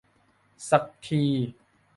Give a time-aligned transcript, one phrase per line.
[0.69, 1.23] สักที